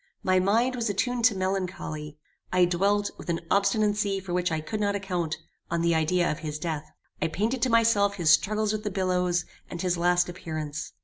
[0.23, 2.17] My mind was attuned to melancholy.
[2.51, 5.37] I dwelt, with an obstinacy for which I could not account,
[5.69, 6.89] on the idea of his death.
[7.21, 10.93] I painted to myself his struggles with the billows, and his last appearance.